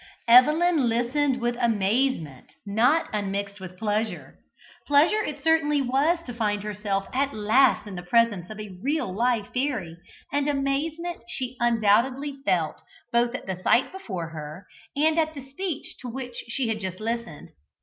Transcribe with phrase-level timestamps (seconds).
[0.27, 4.39] Evelyn listened with amazement not unmixed with pleasure.
[4.87, 9.13] Pleasure it certainly was to find herself at last in the presence of a real
[9.13, 9.95] live fairy,
[10.33, 12.81] and amazement she undoubtedly felt
[13.13, 16.99] both at the sight before her, and at the speech to which she had just
[16.99, 17.51] listened.